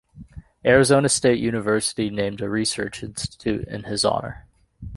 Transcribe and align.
Arizona 0.65 1.07
State 1.07 1.37
University 1.37 2.09
named 2.09 2.41
a 2.41 2.49
research 2.49 3.03
institute 3.03 3.67
in 3.67 3.83
his 3.83 4.03
honor. 4.03 4.47